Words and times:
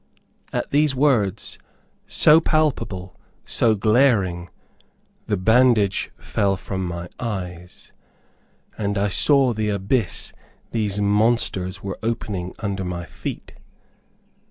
At 0.51 0.71
these 0.71 0.95
words, 0.95 1.59
so 2.07 2.41
palpable, 2.41 3.15
so 3.45 3.75
glaring, 3.75 4.49
the 5.27 5.37
bandage 5.37 6.09
fell 6.17 6.57
from 6.57 6.87
my 6.87 7.07
eyes, 7.19 7.91
and 8.79 8.97
I 8.97 9.09
saw 9.09 9.53
the 9.53 9.69
abyss 9.69 10.33
these 10.71 10.99
monsters 10.99 11.83
were 11.83 11.99
opening 12.01 12.55
under 12.57 12.83
my 12.83 13.05
feet. 13.05 13.53